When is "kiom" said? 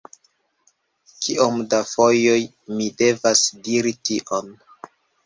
1.25-1.59